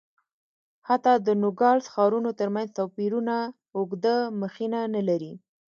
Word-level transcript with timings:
حتی 0.87 1.13
د 1.17 1.27
نوګالس 1.41 1.85
ښارونو 1.93 2.29
ترمنځ 2.39 2.67
توپیرونه 2.77 3.35
اوږده 3.77 4.15
مخینه 4.41 4.79
نه 4.95 5.01
لري. 5.07 5.33